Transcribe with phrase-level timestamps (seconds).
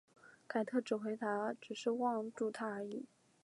[0.47, 3.05] 凯特回答只是望住他而已。